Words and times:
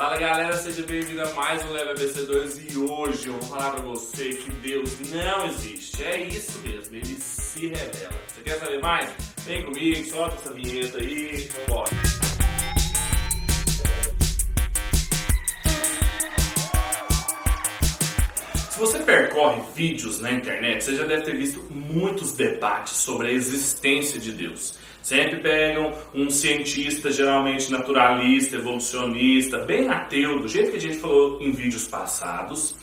Fala 0.00 0.16
galera, 0.16 0.56
seja 0.56 0.82
bem-vindo 0.86 1.20
a 1.20 1.30
mais 1.34 1.62
um 1.62 1.72
Leva 1.72 1.92
BC2 1.92 2.72
e 2.72 2.78
hoje 2.78 3.26
eu 3.26 3.34
vou 3.34 3.42
falar 3.50 3.72
pra 3.72 3.82
você 3.82 4.30
que 4.30 4.50
Deus 4.50 4.98
não 5.10 5.44
existe. 5.44 6.02
É 6.02 6.22
isso 6.22 6.58
mesmo, 6.60 6.96
ele 6.96 7.16
se 7.20 7.66
revela. 7.66 8.14
Você 8.26 8.40
quer 8.42 8.58
saber 8.58 8.80
mais? 8.80 9.10
Vem 9.44 9.62
comigo, 9.62 10.02
solta 10.08 10.36
essa 10.36 10.54
vinheta 10.54 10.96
aí, 10.96 11.50
bora. 11.68 11.90
Se 18.70 18.78
você 18.78 18.98
percorre 19.00 19.62
vídeos 19.74 20.18
na 20.22 20.32
internet, 20.32 20.82
você 20.82 20.96
já 20.96 21.04
deve 21.04 21.24
ter 21.24 21.36
visto 21.36 21.62
muitos 21.70 22.32
debates 22.32 22.94
sobre 22.94 23.28
a 23.28 23.32
existência 23.32 24.18
de 24.18 24.32
Deus. 24.32 24.78
Sempre 25.10 25.38
pegam 25.38 25.92
um 26.14 26.30
cientista, 26.30 27.10
geralmente 27.10 27.68
naturalista, 27.68 28.54
evolucionista, 28.54 29.58
bem 29.58 29.88
ateu, 29.88 30.38
do 30.38 30.46
jeito 30.46 30.70
que 30.70 30.76
a 30.76 30.80
gente 30.80 30.98
falou 30.98 31.42
em 31.42 31.50
vídeos 31.50 31.88
passados, 31.88 32.76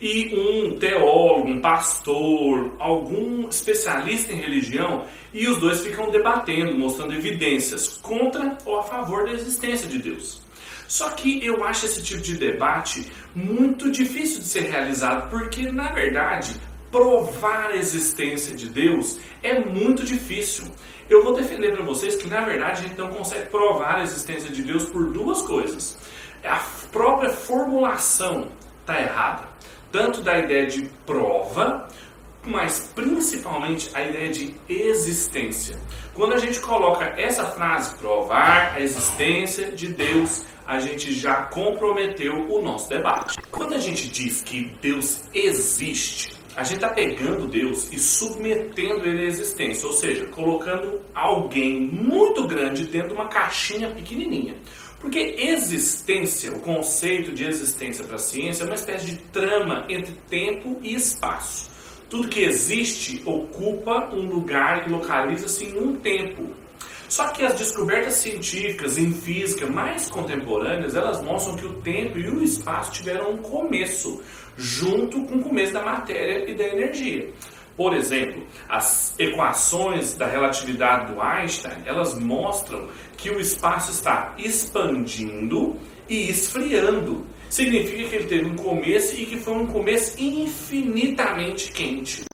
e 0.00 0.32
um 0.32 0.78
teólogo, 0.78 1.48
um 1.48 1.60
pastor, 1.60 2.76
algum 2.78 3.48
especialista 3.48 4.32
em 4.32 4.36
religião, 4.36 5.06
e 5.34 5.48
os 5.48 5.58
dois 5.58 5.80
ficam 5.80 6.08
debatendo, 6.08 6.78
mostrando 6.78 7.14
evidências 7.14 7.98
contra 8.00 8.56
ou 8.64 8.78
a 8.78 8.84
favor 8.84 9.24
da 9.24 9.32
existência 9.32 9.88
de 9.88 9.98
Deus. 9.98 10.40
Só 10.86 11.10
que 11.10 11.44
eu 11.44 11.64
acho 11.64 11.86
esse 11.86 12.00
tipo 12.00 12.22
de 12.22 12.36
debate 12.36 13.10
muito 13.34 13.90
difícil 13.90 14.38
de 14.38 14.46
ser 14.46 14.70
realizado, 14.70 15.28
porque 15.30 15.72
na 15.72 15.90
verdade 15.90 16.54
provar 16.92 17.70
a 17.70 17.76
existência 17.76 18.54
de 18.54 18.68
Deus 18.68 19.18
é 19.42 19.58
muito 19.58 20.04
difícil. 20.04 20.66
Eu 21.08 21.24
vou 21.24 21.32
defender 21.32 21.72
para 21.72 21.82
vocês 21.82 22.14
que, 22.16 22.28
na 22.28 22.42
verdade, 22.42 22.84
a 22.84 22.88
gente 22.88 22.98
não 22.98 23.08
consegue 23.08 23.48
provar 23.48 23.96
a 23.96 24.02
existência 24.02 24.50
de 24.50 24.62
Deus 24.62 24.84
por 24.84 25.10
duas 25.10 25.42
coisas. 25.42 25.98
A 26.44 26.60
própria 26.92 27.30
formulação 27.30 28.52
está 28.80 29.00
errada, 29.00 29.48
tanto 29.90 30.20
da 30.20 30.38
ideia 30.38 30.66
de 30.66 30.82
prova, 31.06 31.88
mas 32.44 32.92
principalmente 32.94 33.90
a 33.94 34.02
ideia 34.02 34.30
de 34.30 34.54
existência. 34.68 35.78
Quando 36.12 36.34
a 36.34 36.38
gente 36.38 36.60
coloca 36.60 37.04
essa 37.16 37.44
frase, 37.46 37.94
provar 37.96 38.74
a 38.74 38.80
existência 38.80 39.72
de 39.72 39.88
Deus, 39.88 40.44
a 40.66 40.78
gente 40.78 41.12
já 41.12 41.44
comprometeu 41.44 42.50
o 42.50 42.60
nosso 42.60 42.88
debate. 42.88 43.38
Quando 43.50 43.74
a 43.74 43.78
gente 43.78 44.08
diz 44.08 44.42
que 44.42 44.76
Deus 44.80 45.22
existe, 45.32 46.41
a 46.54 46.62
gente 46.62 46.76
está 46.76 46.90
pegando 46.90 47.48
Deus 47.48 47.90
e 47.90 47.98
submetendo 47.98 49.06
ele 49.06 49.22
à 49.22 49.24
existência, 49.24 49.86
ou 49.86 49.94
seja, 49.94 50.26
colocando 50.26 51.00
alguém 51.14 51.80
muito 51.80 52.46
grande 52.46 52.84
dentro 52.84 53.08
de 53.08 53.14
uma 53.14 53.28
caixinha 53.28 53.90
pequenininha. 53.90 54.56
Porque 55.00 55.34
existência, 55.38 56.52
o 56.52 56.60
conceito 56.60 57.32
de 57.32 57.44
existência 57.44 58.04
para 58.04 58.16
a 58.16 58.18
ciência 58.18 58.64
é 58.64 58.66
uma 58.66 58.74
espécie 58.74 59.06
de 59.06 59.16
trama 59.16 59.84
entre 59.88 60.12
tempo 60.28 60.78
e 60.82 60.94
espaço. 60.94 61.70
Tudo 62.08 62.28
que 62.28 62.40
existe 62.40 63.22
ocupa 63.24 64.10
um 64.12 64.26
lugar 64.26 64.86
e 64.86 64.92
localiza-se 64.92 65.64
em 65.64 65.78
um 65.78 65.96
tempo. 65.96 66.61
Só 67.12 67.28
que 67.28 67.44
as 67.44 67.58
descobertas 67.58 68.14
científicas 68.14 68.96
em 68.96 69.12
física 69.12 69.66
mais 69.66 70.08
contemporâneas, 70.08 70.94
elas 70.94 71.20
mostram 71.20 71.56
que 71.56 71.66
o 71.66 71.74
tempo 71.74 72.18
e 72.18 72.26
o 72.26 72.42
espaço 72.42 72.90
tiveram 72.90 73.32
um 73.32 73.36
começo, 73.36 74.22
junto 74.56 75.20
com 75.24 75.34
o 75.34 75.42
começo 75.42 75.74
da 75.74 75.82
matéria 75.82 76.50
e 76.50 76.54
da 76.54 76.64
energia. 76.64 77.28
Por 77.76 77.92
exemplo, 77.92 78.42
as 78.66 79.14
equações 79.18 80.14
da 80.14 80.26
relatividade 80.26 81.12
do 81.12 81.20
Einstein, 81.20 81.82
elas 81.84 82.18
mostram 82.18 82.88
que 83.18 83.28
o 83.28 83.38
espaço 83.38 83.90
está 83.90 84.34
expandindo 84.38 85.76
e 86.08 86.30
esfriando. 86.30 87.26
Significa 87.50 88.08
que 88.08 88.16
ele 88.16 88.26
teve 88.26 88.46
um 88.46 88.56
começo 88.56 89.14
e 89.20 89.26
que 89.26 89.36
foi 89.36 89.52
um 89.52 89.66
começo 89.66 90.18
infinitamente 90.18 91.72
quente. 91.72 92.24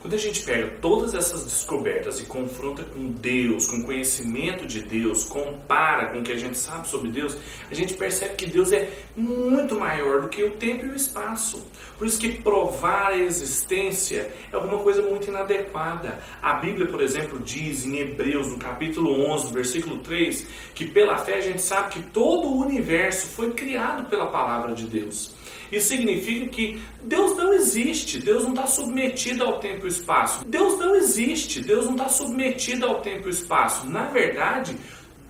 Quando 0.00 0.14
a 0.14 0.18
gente 0.18 0.42
pega 0.44 0.66
todas 0.80 1.14
essas 1.14 1.44
descobertas 1.44 2.20
e 2.20 2.24
confronta 2.24 2.82
com 2.82 3.08
Deus, 3.08 3.66
com 3.66 3.76
o 3.76 3.84
conhecimento 3.84 4.66
de 4.66 4.80
Deus, 4.80 5.24
compara 5.24 6.06
com 6.06 6.20
o 6.20 6.22
que 6.22 6.32
a 6.32 6.38
gente 6.38 6.56
sabe 6.56 6.88
sobre 6.88 7.10
Deus, 7.10 7.36
a 7.70 7.74
gente 7.74 7.92
percebe 7.92 8.34
que 8.34 8.46
Deus 8.46 8.72
é 8.72 8.90
muito 9.14 9.78
maior 9.78 10.22
do 10.22 10.28
que 10.28 10.42
o 10.42 10.52
tempo 10.52 10.86
e 10.86 10.88
o 10.88 10.96
espaço. 10.96 11.62
Por 11.98 12.06
isso 12.06 12.18
que 12.18 12.40
provar 12.40 13.08
a 13.08 13.18
existência 13.18 14.32
é 14.50 14.56
alguma 14.56 14.78
coisa 14.78 15.02
muito 15.02 15.28
inadequada. 15.28 16.18
A 16.40 16.54
Bíblia, 16.54 16.86
por 16.86 17.02
exemplo, 17.02 17.38
diz 17.38 17.84
em 17.84 17.98
Hebreus, 17.98 18.48
no 18.48 18.56
capítulo 18.56 19.30
11, 19.30 19.52
versículo 19.52 19.98
3, 19.98 20.46
que 20.74 20.86
pela 20.86 21.18
fé 21.18 21.34
a 21.34 21.42
gente 21.42 21.60
sabe 21.60 21.90
que 21.90 22.02
todo 22.04 22.48
o 22.48 22.64
universo 22.64 23.26
foi 23.26 23.50
criado 23.50 24.08
pela 24.08 24.28
palavra 24.28 24.72
de 24.74 24.86
Deus. 24.86 25.38
Isso 25.70 25.88
significa 25.88 26.48
que 26.48 26.80
Deus 27.02 27.36
não 27.36 27.52
existe, 27.52 28.18
Deus 28.18 28.42
não 28.42 28.50
está 28.50 28.66
submetido 28.66 29.44
ao 29.44 29.58
tempo 29.58 29.86
e 29.86 29.88
espaço. 29.88 30.44
Deus 30.44 30.78
não 30.78 30.96
existe, 30.96 31.60
Deus 31.60 31.84
não 31.84 31.92
está 31.92 32.08
submetido 32.08 32.86
ao 32.86 33.00
tempo 33.00 33.28
e 33.28 33.30
espaço. 33.30 33.86
Na 33.88 34.06
verdade, 34.06 34.76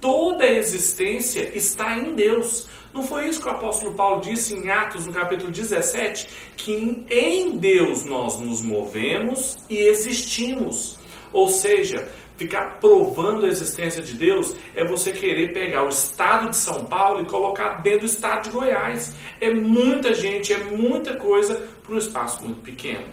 toda 0.01 0.45
a 0.45 0.53
existência 0.53 1.51
está 1.55 1.97
em 1.99 2.15
Deus. 2.15 2.67
Não 2.93 3.03
foi 3.03 3.29
isso 3.29 3.41
que 3.41 3.47
o 3.47 3.53
apóstolo 3.53 3.95
Paulo 3.95 4.21
disse 4.21 4.55
em 4.55 4.71
Atos, 4.71 5.07
no 5.07 5.13
capítulo 5.13 5.51
17? 5.51 6.29
Que 6.57 7.05
em 7.09 7.57
Deus 7.59 8.05
nós 8.05 8.41
nos 8.41 8.63
movemos 8.63 9.59
e 9.69 9.77
existimos. 9.77 10.99
Ou 11.33 11.49
seja, 11.49 12.09
Ficar 12.41 12.79
provando 12.81 13.45
a 13.45 13.49
existência 13.49 14.03
de 14.03 14.15
Deus 14.15 14.57
é 14.75 14.83
você 14.83 15.13
querer 15.13 15.53
pegar 15.53 15.85
o 15.85 15.91
estado 15.91 16.49
de 16.49 16.57
São 16.57 16.87
Paulo 16.87 17.21
e 17.21 17.27
colocar 17.27 17.83
dentro 17.83 18.01
do 18.01 18.07
estado 18.07 18.45
de 18.45 18.49
Goiás. 18.49 19.15
É 19.39 19.53
muita 19.53 20.15
gente, 20.15 20.51
é 20.51 20.57
muita 20.57 21.17
coisa 21.17 21.69
para 21.83 21.95
um 21.95 21.99
espaço 21.99 22.43
muito 22.43 22.63
pequeno. 22.63 23.05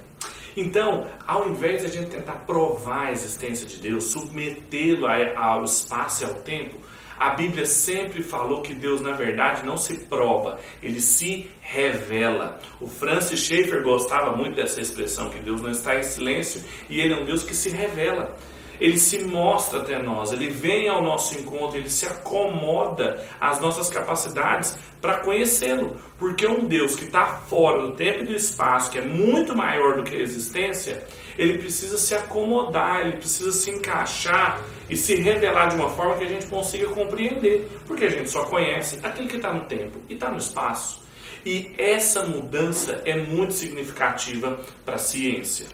Então, 0.55 1.07
ao 1.27 1.49
invés 1.49 1.81
de 1.81 1.88
a 1.88 1.89
gente 1.89 2.09
tentar 2.09 2.45
provar 2.45 3.07
a 3.07 3.11
existência 3.11 3.67
de 3.67 3.75
Deus, 3.75 4.05
submetê-lo 4.05 5.05
ao 5.35 5.65
espaço 5.65 6.23
e 6.23 6.25
ao 6.25 6.35
tempo, 6.35 6.77
a 7.19 7.31
Bíblia 7.31 7.65
sempre 7.65 8.23
falou 8.23 8.61
que 8.61 8.73
Deus, 8.73 9.01
na 9.01 9.11
verdade, 9.11 9.65
não 9.65 9.75
se 9.75 10.05
prova, 10.05 10.57
ele 10.81 11.01
se 11.01 11.51
revela. 11.59 12.61
O 12.79 12.88
Francis 12.88 13.41
Schaeffer 13.41 13.83
gostava 13.83 14.38
muito 14.38 14.55
dessa 14.55 14.79
expressão, 14.79 15.29
que 15.29 15.39
Deus 15.39 15.59
não 15.59 15.71
está 15.71 15.99
em 15.99 16.03
silêncio 16.03 16.63
e 16.89 17.01
ele 17.01 17.13
é 17.13 17.17
um 17.17 17.25
Deus 17.25 17.44
que 17.44 17.53
se 17.53 17.69
revela 17.69 18.33
ele 18.79 18.97
se 18.97 19.23
mostra 19.23 19.81
até 19.81 20.01
nós, 20.01 20.31
ele 20.31 20.49
vem 20.49 20.88
ao 20.88 21.01
nosso 21.01 21.38
encontro, 21.38 21.77
ele 21.77 21.89
se 21.89 22.05
acomoda 22.05 23.23
às 23.39 23.59
nossas 23.59 23.89
capacidades 23.89 24.77
para 25.01 25.19
conhecê-lo. 25.19 25.97
Porque 26.17 26.47
um 26.47 26.65
Deus 26.65 26.95
que 26.95 27.05
está 27.05 27.25
fora 27.25 27.81
do 27.81 27.91
tempo 27.93 28.21
e 28.21 28.27
do 28.27 28.33
espaço, 28.33 28.91
que 28.91 28.97
é 28.97 29.01
muito 29.01 29.55
maior 29.55 29.97
do 29.97 30.03
que 30.03 30.15
a 30.15 30.19
existência, 30.19 31.05
ele 31.38 31.57
precisa 31.57 31.97
se 31.97 32.15
acomodar, 32.15 33.01
ele 33.01 33.17
precisa 33.17 33.51
se 33.51 33.69
encaixar 33.69 34.61
e 34.89 34.95
se 34.95 35.15
revelar 35.15 35.67
de 35.67 35.75
uma 35.75 35.89
forma 35.89 36.17
que 36.17 36.23
a 36.23 36.29
gente 36.29 36.47
consiga 36.47 36.88
compreender. 36.88 37.69
Porque 37.85 38.05
a 38.05 38.09
gente 38.09 38.29
só 38.29 38.45
conhece 38.45 38.99
aquele 39.03 39.27
que 39.27 39.35
está 39.35 39.53
no 39.53 39.65
tempo 39.65 39.99
e 40.09 40.13
está 40.13 40.29
no 40.31 40.38
espaço. 40.38 41.05
E 41.45 41.73
essa 41.77 42.25
mudança 42.25 43.01
é 43.05 43.15
muito 43.15 43.53
significativa 43.53 44.59
para 44.83 44.95
a 44.95 44.99
ciência. 44.99 45.67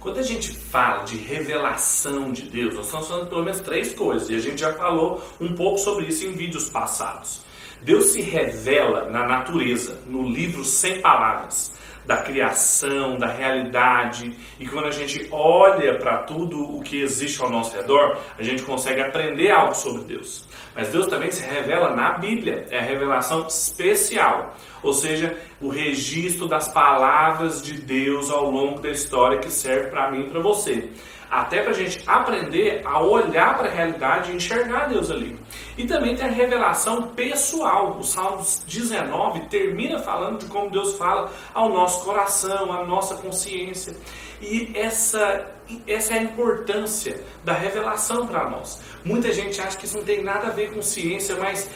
Quando 0.00 0.18
a 0.18 0.22
gente 0.22 0.56
fala 0.56 1.04
de 1.04 1.18
revelação 1.18 2.32
de 2.32 2.44
Deus, 2.44 2.74
nós 2.74 2.86
estamos 2.86 3.06
falando 3.06 3.28
pelo 3.28 3.44
menos 3.44 3.60
três 3.60 3.92
coisas, 3.92 4.30
e 4.30 4.34
a 4.34 4.38
gente 4.38 4.58
já 4.58 4.72
falou 4.72 5.22
um 5.38 5.54
pouco 5.54 5.76
sobre 5.76 6.06
isso 6.06 6.24
em 6.24 6.32
vídeos 6.32 6.70
passados. 6.70 7.42
Deus 7.82 8.06
se 8.06 8.22
revela 8.22 9.10
na 9.10 9.26
natureza, 9.26 10.00
no 10.06 10.26
livro 10.26 10.64
sem 10.64 11.02
palavras, 11.02 11.72
da 12.04 12.18
criação, 12.18 13.18
da 13.18 13.26
realidade, 13.26 14.34
e 14.58 14.66
quando 14.66 14.86
a 14.86 14.90
gente 14.90 15.28
olha 15.30 15.98
para 15.98 16.18
tudo 16.18 16.76
o 16.76 16.82
que 16.82 17.00
existe 17.00 17.40
ao 17.42 17.50
nosso 17.50 17.76
redor, 17.76 18.18
a 18.38 18.42
gente 18.42 18.62
consegue 18.62 19.00
aprender 19.00 19.50
algo 19.50 19.74
sobre 19.74 20.04
Deus. 20.04 20.48
Mas 20.74 20.88
Deus 20.88 21.06
também 21.06 21.30
se 21.30 21.42
revela 21.42 21.94
na 21.94 22.12
Bíblia, 22.12 22.66
é 22.70 22.78
a 22.78 22.82
revelação 22.82 23.46
especial, 23.46 24.56
ou 24.82 24.92
seja, 24.92 25.36
o 25.60 25.68
registro 25.68 26.46
das 26.48 26.68
palavras 26.68 27.60
de 27.60 27.74
Deus 27.74 28.30
ao 28.30 28.50
longo 28.50 28.80
da 28.80 28.90
história 28.90 29.38
que 29.38 29.50
serve 29.50 29.88
para 29.90 30.10
mim 30.10 30.26
e 30.26 30.30
para 30.30 30.40
você. 30.40 30.88
Até 31.30 31.62
para 31.62 31.70
a 31.70 31.74
gente 31.74 32.02
aprender 32.06 32.82
a 32.84 33.00
olhar 33.00 33.56
para 33.56 33.68
a 33.68 33.70
realidade 33.70 34.32
e 34.32 34.36
enxergar 34.36 34.88
Deus 34.88 35.10
ali. 35.10 35.38
E 35.78 35.86
também 35.86 36.16
tem 36.16 36.26
a 36.26 36.30
revelação 36.30 37.02
pessoal. 37.08 37.96
O 37.98 38.02
Salmos 38.02 38.64
19 38.66 39.40
termina 39.48 39.98
falando 40.00 40.40
de 40.40 40.46
como 40.46 40.70
Deus 40.70 40.96
fala 40.96 41.30
ao 41.54 41.68
nosso 41.68 42.04
coração, 42.04 42.72
à 42.72 42.84
nossa 42.84 43.14
consciência. 43.14 43.94
E 44.40 44.72
essa, 44.74 45.50
essa 45.86 46.14
é 46.14 46.18
a 46.18 46.22
importância 46.22 47.22
da 47.44 47.52
revelação 47.52 48.26
para 48.26 48.48
nós. 48.48 48.80
Muita 49.04 49.32
gente 49.32 49.60
acha 49.60 49.76
que 49.76 49.84
isso 49.84 49.98
não 49.98 50.04
tem 50.04 50.22
nada 50.24 50.48
a 50.48 50.50
ver 50.50 50.72
com 50.72 50.80
ciência, 50.80 51.36
mas 51.36 51.70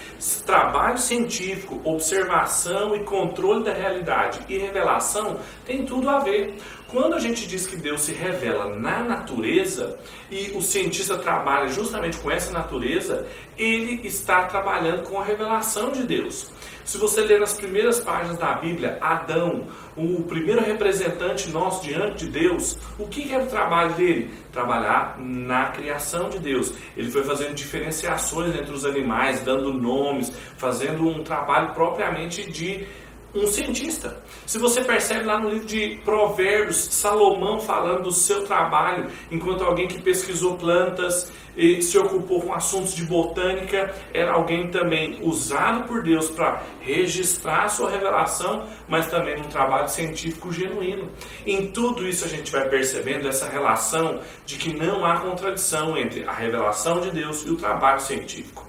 trabalho 0.46 0.96
científico, 0.96 1.80
observação 1.84 2.96
e 2.96 3.04
controle 3.04 3.64
da 3.64 3.72
realidade 3.72 4.40
e 4.48 4.56
revelação 4.56 5.38
tem 5.66 5.84
tudo 5.84 6.08
a 6.08 6.20
ver. 6.20 6.56
Quando 6.94 7.14
a 7.14 7.19
gente 7.19 7.49
diz 7.49 7.67
que 7.67 7.75
Deus 7.75 8.02
se 8.02 8.12
revela 8.12 8.76
na 8.76 9.02
natureza 9.02 9.99
e 10.31 10.52
o 10.55 10.62
cientista 10.62 11.19
trabalha 11.19 11.67
justamente 11.67 12.17
com 12.19 12.31
essa 12.31 12.52
natureza, 12.52 13.26
ele 13.58 14.06
está 14.06 14.44
trabalhando 14.44 15.02
com 15.02 15.19
a 15.19 15.25
revelação 15.25 15.91
de 15.91 16.05
Deus. 16.05 16.52
Se 16.85 16.96
você 16.96 17.23
ler 17.23 17.41
nas 17.41 17.55
primeiras 17.55 17.99
páginas 17.99 18.38
da 18.38 18.55
Bíblia, 18.55 18.96
Adão, 19.00 19.67
o 19.96 20.23
primeiro 20.23 20.62
representante 20.62 21.50
nosso 21.50 21.82
diante 21.82 22.26
de 22.26 22.31
Deus, 22.31 22.79
o 22.96 23.08
que 23.08 23.35
era 23.35 23.43
o 23.43 23.49
trabalho 23.49 23.94
dele? 23.94 24.31
Trabalhar 24.52 25.17
na 25.19 25.70
criação 25.70 26.29
de 26.29 26.38
Deus. 26.38 26.75
Ele 26.96 27.11
foi 27.11 27.25
fazendo 27.25 27.55
diferenciações 27.55 28.55
entre 28.55 28.73
os 28.73 28.85
animais, 28.85 29.41
dando 29.41 29.73
nomes, 29.73 30.31
fazendo 30.56 31.08
um 31.08 31.25
trabalho 31.25 31.75
propriamente 31.75 32.49
de 32.49 32.87
um 33.34 33.46
cientista. 33.46 34.16
Se 34.46 34.58
você 34.58 34.82
percebe 34.82 35.25
lá 35.25 35.40
no 35.40 35.50
livro 35.50 35.66
de 35.66 36.00
Provérbios, 36.04 36.76
Salomão 36.76 37.58
falando 37.58 38.04
do 38.04 38.12
seu 38.12 38.44
trabalho 38.44 39.10
enquanto 39.31 39.64
alguém 39.64 39.88
que 39.88 40.00
pesquisou 40.00 40.56
plantas 40.56 41.32
e 41.56 41.82
se 41.82 41.96
ocupou 41.98 42.40
com 42.40 42.52
assuntos 42.52 42.94
de 42.94 43.04
botânica, 43.04 43.94
era 44.12 44.32
alguém 44.32 44.70
também 44.70 45.19
usado 45.22 45.84
por 45.86 46.02
Deus 46.02 46.28
para 46.31 46.62
registrar 46.81 47.69
sua 47.69 47.90
revelação, 47.90 48.66
mas 48.88 49.08
também 49.08 49.40
um 49.40 49.48
trabalho 49.48 49.88
científico 49.88 50.52
genuíno. 50.52 51.10
Em 51.46 51.69
tudo 51.69 52.06
isso 52.06 52.25
a 52.25 52.28
gente 52.28 52.50
vai 52.50 52.69
percebendo 52.69 53.28
essa 53.28 53.48
relação 53.48 54.20
de 54.44 54.56
que 54.56 54.72
não 54.72 55.04
há 55.04 55.20
contradição 55.20 55.96
entre 55.96 56.25
a 56.25 56.32
revelação 56.32 57.00
de 57.00 57.10
Deus 57.10 57.44
e 57.46 57.50
o 57.50 57.56
trabalho 57.56 58.00
científico. 58.00 58.64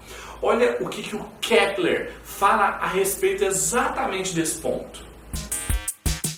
Olha 0.48 0.78
o 0.80 0.88
que, 0.88 1.02
que 1.02 1.16
o 1.16 1.26
Kepler 1.42 2.14
fala 2.24 2.66
a 2.66 2.88
respeito 2.88 3.44
exatamente 3.44 4.32
desse 4.36 4.62
ponto. 4.62 5.04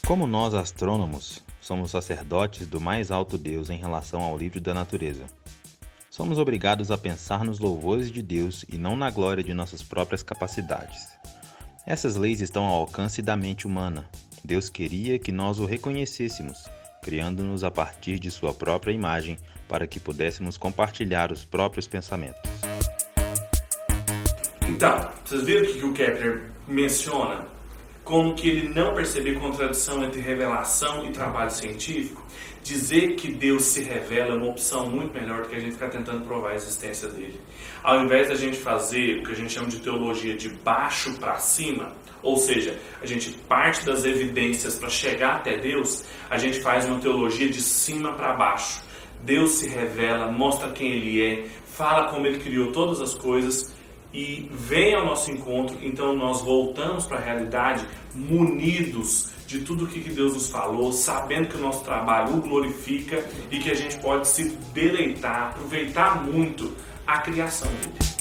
Como 0.08 0.26
nós, 0.26 0.54
astrônomos, 0.54 1.44
somos 1.60 1.92
sacerdotes 1.92 2.66
do 2.68 2.80
mais 2.80 3.12
alto 3.12 3.38
Deus 3.38 3.70
em 3.70 3.78
relação 3.78 4.22
ao 4.22 4.38
livro 4.38 4.62
da 4.62 4.74
natureza, 4.74 5.26
somos 6.10 6.40
obrigados 6.40 6.90
a 6.90 6.98
pensar 6.98 7.44
nos 7.44 7.60
louvores 7.60 8.10
de 8.10 8.22
Deus 8.22 8.64
e 8.72 8.78
não 8.78 8.96
na 8.96 9.12
glória 9.12 9.44
de 9.44 9.54
nossas 9.54 9.84
próprias 9.84 10.24
capacidades. 10.24 11.10
Essas 11.86 12.16
leis 12.16 12.40
estão 12.40 12.64
ao 12.64 12.80
alcance 12.80 13.22
da 13.22 13.36
mente 13.36 13.68
humana. 13.68 14.10
Deus 14.42 14.70
queria 14.70 15.20
que 15.20 15.34
nós 15.34 15.60
o 15.60 15.66
reconhecêssemos, 15.66 16.64
criando-nos 17.04 17.62
a 17.62 17.70
partir 17.70 18.20
de 18.20 18.32
sua 18.32 18.54
própria 18.54 18.94
imagem 18.94 19.38
para 19.68 19.86
que 19.86 20.00
pudéssemos 20.00 20.56
compartilhar 20.56 21.30
os 21.30 21.44
próprios 21.44 21.88
pensamentos. 21.88 22.57
Então, 24.78 25.10
vocês 25.26 25.42
viram 25.42 25.64
o 25.64 25.74
que 25.74 25.86
o 25.86 25.92
Kepler 25.92 26.52
menciona? 26.68 27.48
Como 28.04 28.36
que 28.36 28.48
ele 28.48 28.70
não 28.70 28.94
percebeu 28.94 29.40
contradição 29.40 30.04
entre 30.04 30.22
revelação 30.22 31.04
e 31.04 31.12
trabalho 31.12 31.50
científico? 31.50 32.24
Dizer 32.62 33.16
que 33.16 33.32
Deus 33.32 33.64
se 33.64 33.82
revela 33.82 34.36
é 34.36 34.38
uma 34.38 34.52
opção 34.52 34.88
muito 34.88 35.12
melhor 35.20 35.42
do 35.42 35.50
que 35.50 35.56
a 35.56 35.60
gente 35.60 35.72
ficar 35.72 35.90
tentando 35.90 36.24
provar 36.26 36.52
a 36.52 36.54
existência 36.54 37.08
dele. 37.10 37.42
Ao 37.82 38.04
invés 38.04 38.30
da 38.30 38.36
gente 38.36 38.56
fazer 38.56 39.18
o 39.18 39.24
que 39.24 39.32
a 39.32 39.36
gente 39.36 39.52
chama 39.52 39.68
de 39.68 39.80
teologia 39.80 40.38
de 40.38 40.50
baixo 40.50 41.12
para 41.18 41.38
cima, 41.38 41.92
ou 42.22 42.38
seja, 42.38 42.78
a 43.02 43.06
gente 43.08 43.32
parte 43.32 43.84
das 43.84 44.06
evidências 44.06 44.76
para 44.76 44.90
chegar 44.90 45.38
até 45.38 45.58
Deus, 45.58 46.06
a 46.30 46.38
gente 46.38 46.62
faz 46.62 46.86
uma 46.86 47.00
teologia 47.00 47.50
de 47.50 47.64
cima 47.64 48.14
para 48.14 48.34
baixo. 48.34 48.84
Deus 49.24 49.54
se 49.54 49.68
revela, 49.68 50.32
mostra 50.32 50.70
quem 50.70 50.92
Ele 50.92 51.26
é, 51.26 51.48
fala 51.66 52.12
como 52.12 52.28
Ele 52.28 52.38
criou 52.38 52.72
todas 52.72 53.02
as 53.02 53.16
coisas 53.16 53.76
e 54.18 54.50
vem 54.52 54.96
ao 54.96 55.06
nosso 55.06 55.30
encontro, 55.30 55.78
então 55.80 56.16
nós 56.16 56.42
voltamos 56.42 57.06
para 57.06 57.18
a 57.18 57.22
realidade 57.22 57.86
munidos 58.16 59.30
de 59.46 59.62
tudo 59.62 59.86
o 59.86 59.88
que 59.88 60.00
Deus 60.10 60.34
nos 60.34 60.50
falou, 60.50 60.92
sabendo 60.92 61.50
que 61.50 61.56
o 61.56 61.60
nosso 61.60 61.84
trabalho 61.84 62.36
o 62.36 62.42
glorifica 62.42 63.24
e 63.52 63.60
que 63.60 63.70
a 63.70 63.76
gente 63.76 63.96
pode 64.00 64.28
se 64.28 64.50
deleitar, 64.74 65.50
aproveitar 65.50 66.24
muito 66.24 66.74
a 67.06 67.20
criação 67.20 67.70
dele. 67.74 68.17